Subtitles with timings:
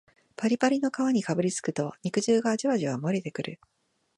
[0.35, 3.61] パリパリの皮にかぶりつくと肉汁がジュワジュワもれてくる